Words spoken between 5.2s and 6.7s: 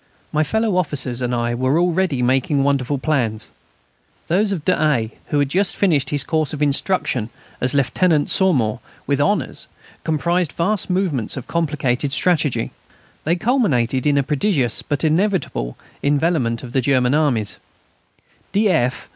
who had just finished his course of